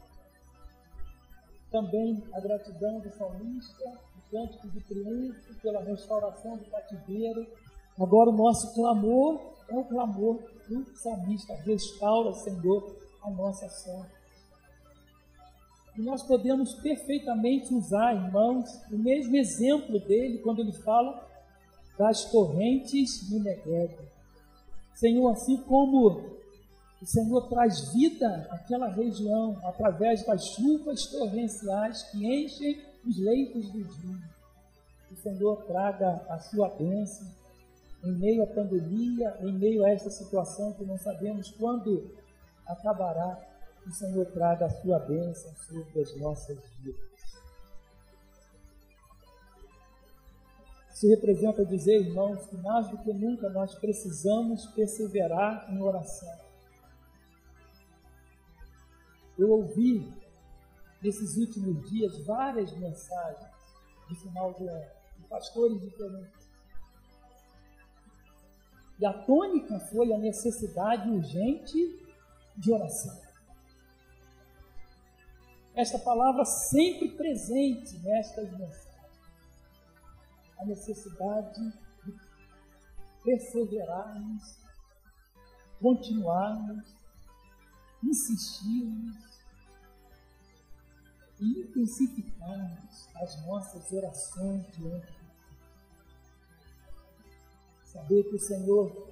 também 1.71 2.23
a 2.33 2.40
gratidão 2.40 3.00
do 3.00 3.11
salmista, 3.11 3.85
o 4.16 4.30
cântico 4.30 4.68
de 4.68 4.80
triunfo 4.80 5.54
pela 5.61 5.83
restauração 5.83 6.57
do 6.57 6.64
cativeiro. 6.64 7.47
Agora 7.99 8.30
o 8.30 8.37
nosso 8.37 8.75
clamor 8.75 9.54
é 9.68 9.76
o 9.76 9.85
clamor 9.85 10.42
do 10.68 10.97
salmista. 10.97 11.54
Restaura, 11.54 12.33
Senhor, 12.35 12.97
a 13.23 13.30
nossa 13.30 13.68
sorte. 13.68 14.18
E 15.97 16.02
nós 16.02 16.23
podemos 16.23 16.75
perfeitamente 16.75 17.75
usar, 17.75 18.14
irmãos, 18.14 18.64
o 18.90 18.97
mesmo 18.97 19.37
exemplo 19.37 19.99
dele 19.99 20.38
quando 20.38 20.61
ele 20.61 20.73
fala 20.73 21.26
das 21.99 22.30
torrentes 22.30 23.28
no 23.30 23.40
Negev. 23.40 23.99
Senhor, 24.95 25.30
assim 25.33 25.57
como 25.64 26.38
o 27.00 27.07
Senhor 27.07 27.49
traz 27.49 27.93
vida 27.93 28.49
àquela 28.50 28.88
região 28.88 29.59
através 29.62 30.25
das 30.26 30.45
chuvas 30.47 31.07
torrenciais 31.07 32.02
que 32.11 32.26
enchem 32.26 32.83
os 33.07 33.17
leitos 33.19 33.71
do 33.71 33.85
dia. 33.85 34.28
O 35.11 35.17
Senhor 35.17 35.64
traga 35.64 36.26
a 36.28 36.38
sua 36.38 36.69
bênção 36.71 37.26
em 38.05 38.12
meio 38.12 38.43
à 38.43 38.47
pandemia, 38.47 39.37
em 39.40 39.52
meio 39.52 39.85
a 39.85 39.90
esta 39.90 40.11
situação 40.11 40.73
que 40.73 40.85
não 40.85 40.99
sabemos 40.99 41.50
quando 41.52 42.14
acabará 42.67 43.40
o 43.87 43.93
Senhor 43.93 44.26
traga 44.26 44.67
a 44.67 44.71
sua 44.71 44.99
bênção 44.99 45.52
sobre 45.55 46.02
as 46.02 46.17
nossas 46.17 46.59
vidas. 46.83 47.09
Isso 50.93 51.09
representa 51.09 51.64
dizer, 51.64 52.00
irmãos, 52.00 52.45
que 52.47 52.57
mais 52.57 52.88
do 52.90 52.99
que 52.99 53.12
nunca 53.12 53.49
nós 53.49 53.73
precisamos 53.76 54.67
perseverar 54.67 55.73
em 55.73 55.81
oração. 55.81 56.48
Eu 59.38 59.51
ouvi 59.51 60.12
nesses 61.03 61.37
últimos 61.37 61.88
dias 61.88 62.27
várias 62.27 62.72
mensagens 62.77 63.51
de 64.09 64.16
final 64.16 64.53
de 64.55 64.66
ano, 64.68 64.90
de 65.18 65.24
pastores 65.29 65.81
diferentes. 65.81 66.48
E 68.98 69.07
a 69.07 69.12
tônica 69.12 69.79
foi 69.90 70.12
a 70.12 70.18
necessidade 70.18 71.09
urgente 71.09 72.05
de 72.57 72.72
oração 72.72 73.29
esta 75.79 75.96
palavra 75.96 76.44
sempre 76.44 77.12
presente 77.12 77.96
nestas 77.98 78.51
mensagens. 78.51 78.88
A 80.59 80.64
necessidade 80.64 81.72
de 82.05 82.14
perseverarmos, 83.22 84.59
continuarmos, 85.81 86.85
insistirmos 88.03 89.16
e 91.40 91.61
intensificarmos 91.61 93.09
as 93.16 93.46
nossas 93.46 93.92
orações 93.92 94.66
diante 94.77 95.07
de 95.07 95.18
Deus. 95.18 95.38
Saber 97.85 98.22
que 98.24 98.37
o 98.37 98.40
Senhor, 98.40 99.09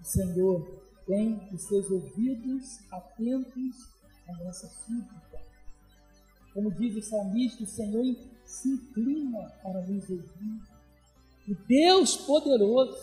o 0.00 0.04
Senhor 0.04 0.82
tem 1.06 1.48
os 1.52 1.62
seus 1.62 1.90
ouvidos 1.90 2.78
atentos 2.90 3.94
à 4.28 4.32
nossa 4.44 4.66
súplica 4.68 5.34
como 6.54 6.70
diz 6.70 6.96
o 6.96 7.02
salmista, 7.02 7.64
o 7.64 7.66
Senhor 7.66 8.16
se 8.46 8.68
inclina 8.68 9.50
para 9.60 9.82
nos 9.82 10.08
ouvir. 10.08 10.62
O 11.48 11.54
Deus 11.66 12.16
poderoso, 12.18 12.96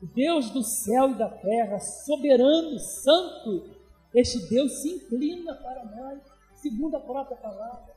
o 0.00 0.06
Deus 0.06 0.48
do 0.50 0.62
céu 0.62 1.10
e 1.10 1.18
da 1.18 1.28
terra, 1.28 1.80
soberano, 1.80 2.78
santo, 2.78 3.76
este 4.14 4.48
Deus 4.48 4.80
se 4.80 4.88
inclina 4.88 5.52
para 5.56 5.84
nós, 5.84 6.20
segundo 6.60 6.96
a 6.96 7.00
própria 7.00 7.36
palavra, 7.36 7.96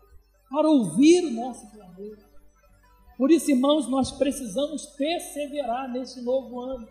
para 0.50 0.70
ouvir 0.70 1.26
o 1.26 1.32
nosso 1.32 1.66
clamor. 1.72 2.18
Por 3.18 3.32
isso, 3.32 3.52
irmãos, 3.52 3.88
nós 3.88 4.12
precisamos 4.12 4.86
perseverar 4.86 5.92
nesse 5.92 6.22
novo 6.22 6.60
ano 6.60 6.88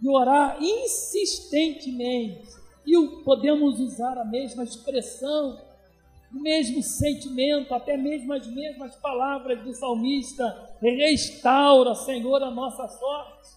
e 0.00 0.08
orar 0.08 0.62
insistentemente. 0.62 2.46
E 2.86 2.96
podemos 3.24 3.80
usar 3.80 4.16
a 4.18 4.24
mesma 4.24 4.62
expressão 4.62 5.58
o 6.32 6.40
mesmo 6.40 6.82
sentimento, 6.82 7.74
até 7.74 7.96
mesmo 7.96 8.32
as 8.32 8.46
mesmas 8.46 8.94
palavras 8.96 9.62
do 9.62 9.74
salmista: 9.74 10.76
restaura, 10.80 11.94
Senhor, 11.94 12.42
a 12.42 12.50
nossa 12.50 12.86
sorte, 12.88 13.50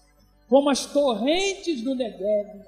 como 0.48 0.70
as 0.70 0.86
torrentes 0.86 1.82
do 1.82 1.96
Negev. 1.96 2.62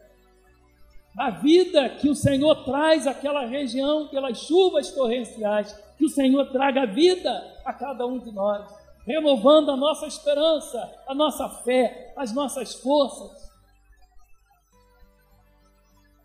A 1.17 1.29
vida 1.29 1.89
que 1.89 2.09
o 2.09 2.15
Senhor 2.15 2.63
traz 2.63 3.05
àquela 3.05 3.45
região 3.45 4.07
pelas 4.07 4.37
chuvas 4.39 4.91
torrenciais, 4.91 5.77
que 5.97 6.05
o 6.05 6.09
Senhor 6.09 6.49
traga 6.51 6.85
vida 6.85 7.31
a 7.65 7.73
cada 7.73 8.07
um 8.07 8.17
de 8.17 8.31
nós, 8.31 8.65
renovando 9.05 9.71
a 9.71 9.77
nossa 9.77 10.07
esperança, 10.07 10.89
a 11.07 11.13
nossa 11.13 11.49
fé, 11.49 12.13
as 12.15 12.33
nossas 12.33 12.73
forças, 12.75 13.51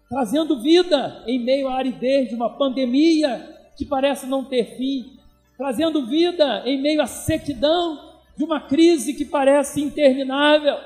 trazendo 0.08 0.60
vida 0.60 1.24
em 1.26 1.38
meio 1.38 1.68
à 1.68 1.74
aridez 1.74 2.28
de 2.28 2.34
uma 2.36 2.56
pandemia 2.56 3.72
que 3.76 3.84
parece 3.84 4.26
não 4.26 4.44
ter 4.44 4.76
fim, 4.76 5.18
trazendo 5.58 6.06
vida 6.06 6.62
em 6.64 6.80
meio 6.80 7.02
à 7.02 7.06
sequidão 7.06 8.14
de 8.36 8.44
uma 8.44 8.60
crise 8.60 9.14
que 9.14 9.24
parece 9.24 9.82
interminável. 9.82 10.78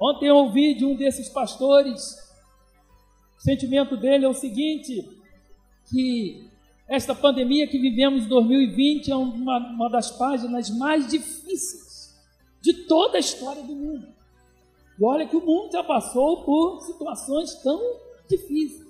Ontem 0.00 0.26
eu 0.28 0.36
ouvi 0.36 0.74
de 0.74 0.84
um 0.84 0.96
desses 0.96 1.28
pastores, 1.28 2.23
o 3.44 3.50
sentimento 3.50 3.94
dele 3.94 4.24
é 4.24 4.28
o 4.28 4.32
seguinte: 4.32 5.06
que 5.90 6.48
esta 6.88 7.14
pandemia 7.14 7.68
que 7.68 7.78
vivemos 7.78 8.24
em 8.24 8.28
2020 8.28 9.10
é 9.10 9.16
uma, 9.16 9.58
uma 9.58 9.90
das 9.90 10.10
páginas 10.12 10.70
mais 10.70 11.06
difíceis 11.06 12.18
de 12.62 12.72
toda 12.86 13.18
a 13.18 13.20
história 13.20 13.62
do 13.62 13.74
mundo. 13.74 14.08
E 14.98 15.04
olha 15.04 15.28
que 15.28 15.36
o 15.36 15.44
mundo 15.44 15.72
já 15.72 15.84
passou 15.84 16.42
por 16.42 16.80
situações 16.86 17.54
tão 17.56 17.78
difíceis. 18.26 18.88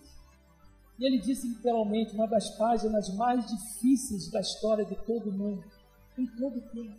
E 1.00 1.04
ele 1.04 1.18
disse 1.18 1.48
literalmente 1.48 2.14
uma 2.14 2.28
das 2.28 2.48
páginas 2.50 3.12
mais 3.16 3.44
difíceis 3.50 4.30
da 4.30 4.40
história 4.40 4.84
de 4.84 4.94
todo 5.04 5.32
mundo, 5.32 5.64
em 6.16 6.26
todo 6.26 6.58
o 6.58 6.62
tempo. 6.62 6.94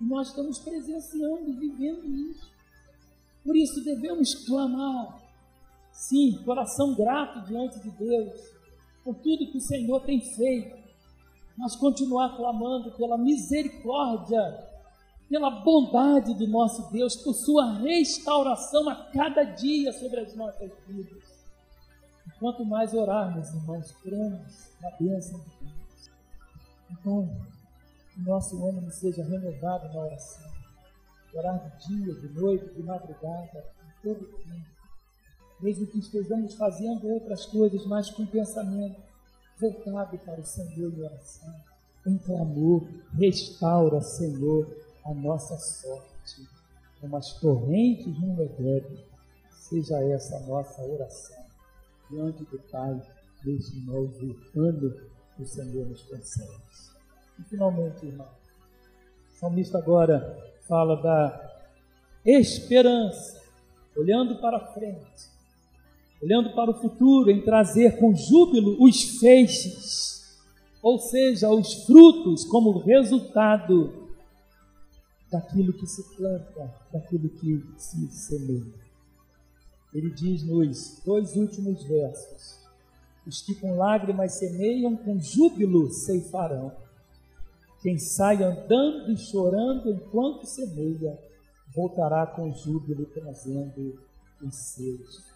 E 0.00 0.04
nós 0.04 0.28
estamos 0.28 0.60
presenciando 0.60 1.50
e 1.50 1.52
vivendo 1.52 2.06
isso. 2.30 2.48
Por 3.42 3.56
isso 3.56 3.82
devemos 3.82 4.36
clamar, 4.46 5.23
sim, 5.94 6.42
coração 6.44 6.94
grato 6.94 7.46
diante 7.46 7.80
de 7.80 7.90
Deus, 7.90 8.40
por 9.02 9.14
tudo 9.16 9.50
que 9.50 9.58
o 9.58 9.60
Senhor 9.60 10.00
tem 10.00 10.20
feito, 10.20 10.76
mas 11.56 11.76
continuar 11.76 12.36
clamando 12.36 12.90
pela 12.92 13.16
misericórdia, 13.16 14.42
pela 15.28 15.50
bondade 15.50 16.34
do 16.34 16.46
nosso 16.46 16.90
Deus, 16.90 17.16
por 17.16 17.32
sua 17.32 17.78
restauração 17.78 18.88
a 18.88 18.96
cada 19.06 19.44
dia 19.44 19.92
sobre 19.92 20.20
as 20.20 20.34
nossas 20.34 20.70
vidas. 20.86 21.22
Quanto 22.38 22.64
mais 22.64 22.92
orarmos, 22.92 23.48
irmãos, 23.54 23.92
cremos 24.02 24.70
na 24.80 24.90
bênção 24.98 25.38
de 25.38 25.50
Deus. 25.60 26.10
Então, 26.90 27.28
que 28.12 28.20
nosso 28.22 28.66
ânimo 28.66 28.90
seja 28.90 29.24
renovado 29.24 29.88
na 29.92 30.00
oração. 30.00 30.52
Orar 31.34 31.58
de 31.58 31.88
dia, 31.88 32.14
de 32.14 32.28
noite, 32.28 32.74
de 32.74 32.82
madrugada, 32.82 33.64
em 33.82 34.02
todo 34.02 34.24
tempo. 34.24 34.73
Mesmo 35.60 35.86
que 35.86 35.98
estejamos 35.98 36.54
fazendo 36.54 37.08
outras 37.08 37.46
coisas, 37.46 37.86
mas 37.86 38.10
com 38.10 38.26
pensamento 38.26 39.00
voltado 39.58 40.18
para 40.18 40.40
o 40.40 40.44
Senhor 40.44 40.92
e 40.92 41.02
oração. 41.02 41.54
em 42.06 42.18
clamor, 42.18 42.86
restaura, 43.18 44.00
Senhor, 44.02 44.68
a 45.04 45.14
nossa 45.14 45.56
sorte. 45.56 46.46
Como 47.00 47.16
as 47.16 47.32
torrentes 47.40 48.20
no 48.20 48.34
Negev, 48.34 48.84
seja 49.50 50.02
essa 50.02 50.36
a 50.36 50.40
nossa 50.40 50.82
oração 50.82 51.44
diante 52.10 52.44
do 52.44 52.58
Pai 52.70 53.00
novo 53.86 54.36
ano 54.56 54.94
que 55.36 55.42
o 55.42 55.46
Senhor 55.46 55.86
nos 55.86 56.02
concede. 56.02 56.50
E 57.38 57.42
finalmente, 57.44 58.06
irmão, 58.06 58.28
o 59.28 59.38
salmista 59.38 59.78
agora 59.78 60.52
fala 60.66 60.96
da 61.02 61.60
esperança, 62.24 63.42
olhando 63.96 64.40
para 64.40 64.72
frente, 64.72 65.28
olhando 66.24 66.54
para 66.54 66.70
o 66.70 66.80
futuro, 66.80 67.30
em 67.30 67.42
trazer 67.42 67.98
com 67.98 68.16
júbilo 68.16 68.82
os 68.82 69.18
feixes, 69.20 70.40
ou 70.82 70.98
seja, 70.98 71.50
os 71.50 71.84
frutos 71.84 72.44
como 72.46 72.78
resultado 72.78 74.08
daquilo 75.30 75.72
que 75.74 75.86
se 75.86 76.02
planta, 76.16 76.74
daquilo 76.90 77.28
que 77.28 77.62
se 77.76 78.08
semeia. 78.08 78.84
Ele 79.92 80.10
diz 80.10 80.42
nos 80.44 81.02
dois 81.04 81.36
últimos 81.36 81.84
versos: 81.84 82.58
Os 83.26 83.42
que 83.42 83.54
com 83.56 83.76
lágrimas 83.76 84.32
semeiam, 84.32 84.96
com 84.96 85.20
júbilo 85.20 85.92
ceifarão. 85.92 86.72
Quem 87.82 87.98
sai 87.98 88.42
andando 88.42 89.12
e 89.12 89.16
chorando 89.18 89.90
enquanto 89.90 90.46
semeia, 90.46 91.18
voltará 91.74 92.26
com 92.26 92.50
júbilo 92.54 93.04
trazendo 93.06 94.00
os 94.42 94.54
seus. 94.54 95.33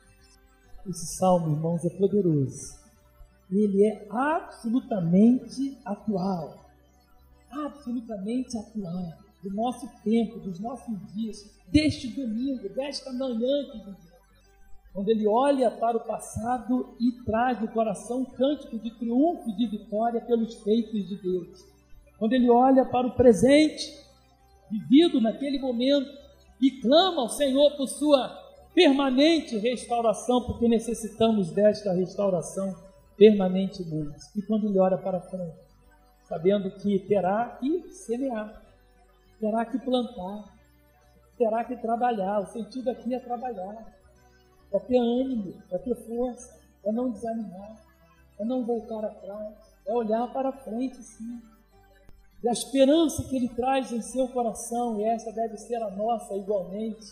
Esse 0.86 1.06
salmo, 1.16 1.54
irmãos, 1.54 1.84
é 1.84 1.90
poderoso. 1.90 2.78
Ele 3.50 3.84
é 3.84 4.06
absolutamente 4.10 5.78
atual. 5.84 6.66
Absolutamente 7.50 8.56
atual. 8.58 9.12
Do 9.42 9.50
nosso 9.54 9.88
tempo, 10.02 10.38
dos 10.40 10.58
nossos 10.58 10.94
dias, 11.14 11.48
deste 11.68 12.08
domingo, 12.08 12.68
desta 12.68 13.12
manhã 13.12 13.64
que 13.70 13.78
vivemos 13.78 14.08
quando 14.98 15.10
ele 15.10 15.28
olha 15.28 15.70
para 15.70 15.96
o 15.96 16.00
passado 16.00 16.96
e 16.98 17.12
traz 17.24 17.60
no 17.60 17.68
coração 17.68 18.22
um 18.22 18.24
cântico 18.24 18.78
de 18.80 18.90
triunfo 18.98 19.48
e 19.48 19.56
de 19.56 19.66
vitória 19.68 20.20
pelos 20.20 20.54
feitos 20.56 21.08
de 21.08 21.14
Deus. 21.22 21.64
Quando 22.18 22.32
ele 22.32 22.50
olha 22.50 22.84
para 22.84 23.06
o 23.06 23.14
presente, 23.14 23.94
vivido 24.68 25.20
naquele 25.20 25.60
momento, 25.60 26.10
e 26.60 26.72
clama 26.80 27.22
ao 27.22 27.28
Senhor 27.28 27.76
por 27.76 27.86
sua 27.86 28.47
permanente 28.74 29.58
restauração, 29.58 30.44
porque 30.44 30.68
necessitamos 30.68 31.50
desta 31.50 31.92
restauração 31.92 32.74
permanentemente. 33.16 34.20
E 34.36 34.42
quando 34.42 34.68
ele 34.68 34.78
olha 34.78 34.98
para 34.98 35.20
frente, 35.20 35.56
sabendo 36.28 36.70
que 36.70 36.98
terá 37.00 37.58
que 37.60 37.88
semear, 37.90 38.62
terá 39.40 39.64
que 39.64 39.78
plantar, 39.78 40.54
terá 41.36 41.64
que 41.64 41.76
trabalhar. 41.76 42.40
O 42.40 42.46
sentido 42.46 42.90
aqui 42.90 43.14
é 43.14 43.18
trabalhar 43.18 43.98
é 44.72 44.78
ter 44.78 44.98
ânimo, 44.98 45.54
é 45.70 45.78
ter 45.78 45.94
força, 45.94 46.60
é 46.84 46.92
não 46.92 47.10
desanimar, 47.10 47.76
é 48.38 48.44
não 48.44 48.64
voltar 48.64 49.04
atrás, 49.04 49.54
é 49.86 49.92
olhar 49.92 50.30
para 50.32 50.52
frente, 50.52 51.02
sim. 51.02 51.40
E 52.42 52.48
a 52.48 52.52
esperança 52.52 53.24
que 53.24 53.36
ele 53.36 53.48
traz 53.48 53.90
em 53.92 54.02
seu 54.02 54.28
coração, 54.28 55.00
e 55.00 55.04
essa 55.04 55.32
deve 55.32 55.56
ser 55.56 55.82
a 55.82 55.90
nossa 55.90 56.36
igualmente, 56.36 57.06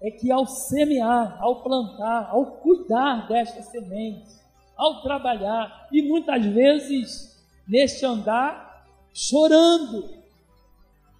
é 0.00 0.10
que 0.10 0.30
ao 0.30 0.46
semear, 0.46 1.36
ao 1.40 1.62
plantar, 1.62 2.30
ao 2.30 2.46
cuidar 2.46 3.28
desta 3.28 3.62
semente, 3.62 4.40
ao 4.76 5.02
trabalhar, 5.02 5.88
e 5.92 6.00
muitas 6.02 6.44
vezes 6.46 7.44
neste 7.68 8.04
andar 8.06 8.86
chorando, 9.12 10.08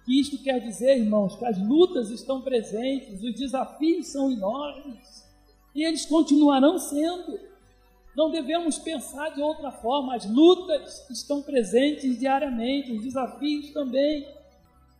que 0.03 0.19
isto 0.19 0.37
quer 0.39 0.59
dizer, 0.59 0.97
irmãos, 0.97 1.35
que 1.35 1.45
as 1.45 1.57
lutas 1.59 2.09
estão 2.09 2.41
presentes, 2.41 3.21
os 3.21 3.35
desafios 3.35 4.07
são 4.07 4.31
enormes, 4.31 5.29
e 5.75 5.83
eles 5.83 6.05
continuarão 6.05 6.77
sendo. 6.79 7.39
Não 8.15 8.29
devemos 8.29 8.77
pensar 8.77 9.29
de 9.29 9.41
outra 9.41 9.71
forma, 9.71 10.15
as 10.15 10.25
lutas 10.25 11.09
estão 11.09 11.41
presentes 11.41 12.19
diariamente, 12.19 12.91
os 12.91 13.03
desafios 13.03 13.71
também. 13.71 14.27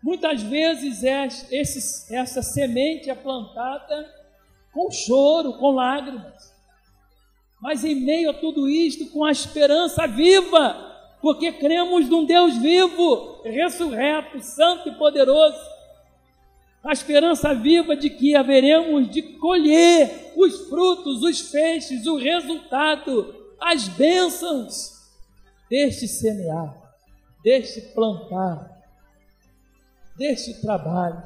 Muitas 0.03 0.41
vezes 0.41 1.03
esse, 1.03 2.13
essa 2.13 2.41
semente 2.41 3.09
é 3.09 3.15
plantada 3.15 4.21
com 4.73 4.89
choro, 4.89 5.53
com 5.53 5.71
lágrimas. 5.71 6.51
Mas 7.61 7.83
em 7.83 7.95
meio 7.95 8.31
a 8.31 8.33
tudo 8.33 8.67
isto, 8.67 9.11
com 9.11 9.23
a 9.23 9.31
esperança 9.31 10.07
viva, 10.07 10.91
porque 11.21 11.51
cremos 11.51 12.09
num 12.09 12.25
Deus 12.25 12.57
vivo, 12.57 13.41
ressurreto, 13.43 14.41
santo 14.41 14.89
e 14.89 14.95
poderoso, 14.95 15.59
a 16.83 16.91
esperança 16.93 17.53
viva 17.53 17.95
de 17.95 18.09
que 18.09 18.35
haveremos 18.35 19.07
de 19.11 19.21
colher 19.37 20.33
os 20.35 20.67
frutos, 20.67 21.21
os 21.21 21.51
feixes, 21.51 22.07
o 22.07 22.17
resultado, 22.17 23.35
as 23.59 23.87
bênçãos 23.87 24.99
deste 25.69 26.07
semear, 26.07 26.75
deste 27.43 27.81
plantar, 27.93 28.81
deste 30.21 30.53
trabalho, 30.62 31.19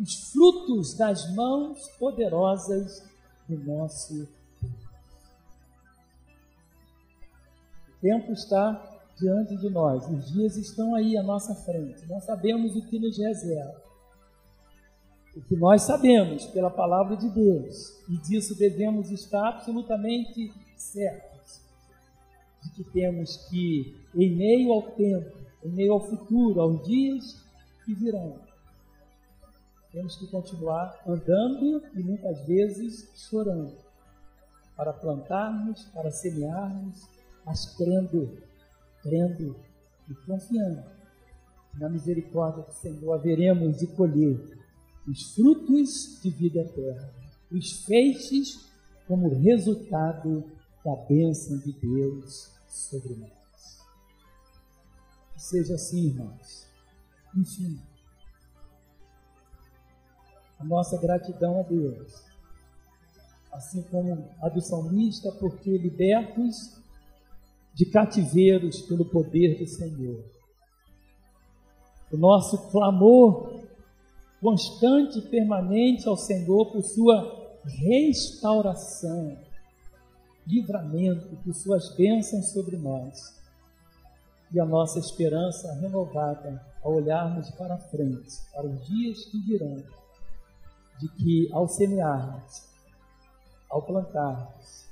os 0.00 0.30
frutos 0.30 0.94
das 0.94 1.34
mãos 1.34 1.88
poderosas 1.98 3.02
do 3.48 3.58
nosso. 3.64 4.28
O 7.88 8.00
tempo 8.00 8.30
está 8.30 9.00
diante 9.18 9.56
de 9.56 9.68
nós, 9.68 10.08
os 10.08 10.30
dias 10.30 10.56
estão 10.56 10.94
aí 10.94 11.18
à 11.18 11.24
nossa 11.24 11.56
frente, 11.56 12.06
não 12.06 12.20
sabemos 12.20 12.76
o 12.76 12.86
que 12.86 13.00
nos 13.00 13.18
reserva. 13.18 13.82
O 15.36 15.40
que 15.40 15.56
nós 15.56 15.82
sabemos 15.82 16.46
pela 16.46 16.70
palavra 16.70 17.16
de 17.16 17.28
Deus, 17.28 17.98
e 18.08 18.16
disso 18.18 18.56
devemos 18.56 19.10
estar 19.10 19.48
absolutamente 19.48 20.52
certos, 20.76 21.60
de 22.62 22.70
que 22.70 22.84
temos 22.92 23.48
que, 23.48 23.96
em 24.14 24.36
meio 24.36 24.72
ao 24.72 24.82
tempo, 24.92 25.36
em 25.64 25.70
meio 25.70 25.94
ao 25.94 26.08
futuro, 26.08 26.60
aos 26.60 26.86
dias 26.86 27.47
que 27.88 27.94
virão, 27.94 28.38
temos 29.90 30.16
que 30.16 30.26
continuar 30.26 31.00
andando 31.06 31.82
e 31.94 32.02
muitas 32.02 32.46
vezes 32.46 33.10
chorando, 33.16 33.78
para 34.76 34.92
plantarmos, 34.92 35.84
para 35.86 36.10
semearmos, 36.10 37.08
mas 37.46 37.74
crendo, 37.76 38.42
crendo 39.02 39.56
e 40.06 40.14
confiando 40.26 40.84
na 41.78 41.88
misericórdia 41.88 42.62
do 42.62 42.72
Senhor, 42.72 43.14
haveremos 43.14 43.78
de 43.78 43.86
colher 43.86 44.38
os 45.06 45.34
frutos 45.34 46.20
de 46.22 46.28
vida 46.28 46.60
eterna, 46.60 47.10
os 47.50 47.86
feixes 47.86 48.70
como 49.06 49.30
resultado 49.30 50.44
da 50.84 50.94
bênção 51.08 51.56
de 51.60 51.72
Deus 51.72 52.52
sobre 52.68 53.14
nós. 53.14 53.78
Que 55.32 55.42
seja 55.42 55.74
assim, 55.74 56.08
irmãos. 56.08 56.67
Enfim, 57.36 57.80
a 60.58 60.64
nossa 60.64 60.98
gratidão 60.98 61.60
a 61.60 61.62
Deus, 61.62 62.24
assim 63.52 63.82
como 63.82 64.28
a 64.42 64.48
do 64.48 64.60
salmista, 64.60 65.30
porque 65.32 65.78
libertos 65.78 66.78
de 67.74 67.86
cativeiros 67.86 68.82
pelo 68.82 69.04
poder 69.04 69.58
do 69.58 69.66
Senhor. 69.66 70.24
O 72.10 72.16
nosso 72.16 72.70
clamor 72.70 73.62
constante 74.40 75.18
e 75.18 75.22
permanente 75.22 76.08
ao 76.08 76.16
Senhor 76.16 76.72
por 76.72 76.82
sua 76.82 77.58
restauração, 77.64 79.36
livramento, 80.46 81.36
por 81.36 81.54
suas 81.54 81.94
bênçãos 81.94 82.50
sobre 82.50 82.76
nós. 82.76 83.36
E 84.52 84.58
a 84.58 84.64
nossa 84.64 84.98
esperança 84.98 85.72
renovada 85.74 86.64
ao 86.88 86.94
olharmos 86.94 87.50
para 87.50 87.76
frente, 87.76 88.38
para 88.50 88.66
os 88.66 88.86
dias 88.86 89.26
que 89.26 89.38
virão, 89.42 89.76
de 90.98 91.08
que 91.08 91.52
ao 91.52 91.68
semearmos, 91.68 92.66
ao 93.68 93.82
plantarmos 93.82 94.86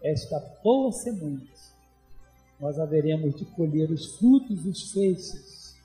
esta 0.00 0.38
boa 0.62 0.92
semente, 0.92 1.52
nós 2.60 2.78
haveremos 2.78 3.34
de 3.34 3.44
colher 3.46 3.90
os 3.90 4.16
frutos 4.16 4.64
os 4.64 4.92
feixes, 4.92 5.76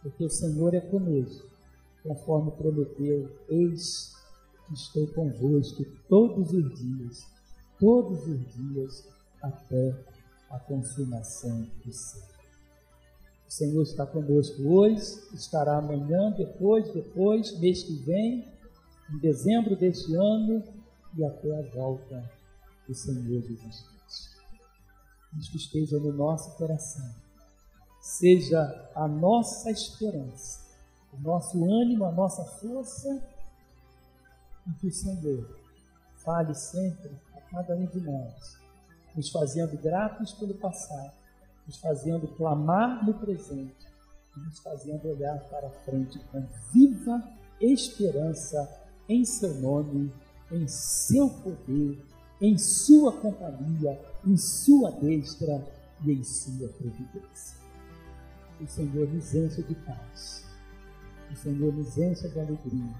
porque 0.00 0.24
o 0.24 0.30
Senhor 0.30 0.72
é 0.74 0.80
conosco 0.80 1.50
conforme 2.04 2.52
prometeu, 2.52 3.36
eis 3.48 4.14
que 4.68 4.74
estou 4.74 5.08
convosco 5.08 5.84
todos 6.08 6.52
os 6.52 6.78
dias, 6.78 7.26
todos 7.80 8.28
os 8.28 8.54
dias, 8.54 9.08
até 9.42 9.92
a 10.50 10.58
consumação 10.60 11.66
do 11.84 11.92
século. 11.92 12.33
O 13.54 13.56
Senhor 13.56 13.82
está 13.84 14.04
conosco 14.04 14.60
hoje, 14.64 15.16
estará 15.32 15.78
amanhã, 15.78 16.32
depois, 16.36 16.92
depois, 16.92 17.56
mês 17.60 17.84
que 17.84 17.94
vem, 17.98 18.52
em 19.12 19.18
dezembro 19.20 19.76
deste 19.76 20.12
ano 20.12 20.60
e 21.16 21.24
até 21.24 21.56
a 21.56 21.62
volta 21.72 22.28
do 22.84 22.92
Senhor 22.92 23.40
Jesus 23.42 23.56
Cristo. 23.60 24.42
Isto 25.38 25.56
esteja 25.56 26.00
no 26.00 26.12
nosso 26.12 26.56
coração. 26.56 27.08
seja 28.00 28.90
a 28.92 29.06
nossa 29.06 29.70
esperança, 29.70 30.58
o 31.12 31.20
nosso 31.20 31.56
ânimo, 31.64 32.06
a 32.06 32.10
nossa 32.10 32.44
força, 32.58 33.22
e 34.66 34.72
que 34.80 34.88
o 34.88 34.92
Senhor 34.92 35.60
fale 36.16 36.54
sempre 36.56 37.12
a 37.36 37.40
cada 37.42 37.76
um 37.76 37.86
de 37.86 38.00
nós, 38.00 38.58
nos 39.14 39.30
fazendo 39.30 39.80
gratos 39.80 40.32
pelo 40.32 40.54
passado, 40.54 41.23
nos 41.66 41.78
fazendo 41.78 42.28
clamar 42.28 43.04
no 43.04 43.14
presente, 43.14 43.86
nos 44.36 44.58
fazendo 44.58 45.08
olhar 45.08 45.38
para 45.48 45.70
frente 45.70 46.18
com 46.30 46.46
viva 46.72 47.22
esperança 47.60 48.68
em 49.08 49.24
seu 49.24 49.54
nome, 49.54 50.12
em 50.50 50.66
seu 50.66 51.28
poder, 51.28 52.04
em 52.40 52.58
sua 52.58 53.12
companhia, 53.12 54.00
em 54.26 54.36
sua 54.36 54.90
destra 54.92 55.64
e 56.04 56.12
em 56.12 56.22
sua 56.22 56.68
providência. 56.68 57.56
O 58.60 58.66
Senhor 58.66 59.08
nos 59.08 59.34
enche 59.34 59.62
de 59.62 59.74
paz, 59.74 60.44
o 61.30 61.36
Senhor 61.36 61.72
nos 61.72 61.96
enche 61.98 62.28
de 62.28 62.40
alegria, 62.40 62.94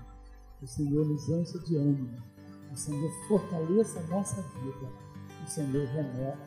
o 0.62 0.66
Senhor 0.66 1.06
nos 1.06 1.28
enche 1.28 1.58
de 1.60 1.76
ânimo, 1.76 2.22
o 2.72 2.76
Senhor 2.76 3.10
fortaleça 3.28 4.00
a 4.00 4.02
nossa 4.04 4.42
vida, 4.42 4.90
o 5.44 5.50
Senhor 5.50 5.86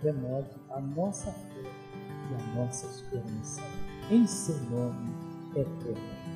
renove 0.02 0.50
a 0.70 0.82
nossa 0.82 1.32
fé 1.32 1.77
e 2.30 2.36
a 2.36 2.56
nossa 2.56 2.88
esperança, 2.88 3.62
em 4.10 4.26
seu 4.28 4.60
nome 4.70 5.14
eterno. 5.56 6.27